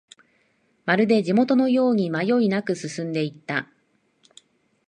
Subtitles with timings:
[0.85, 3.69] まるで地元のように迷いなく進んでいった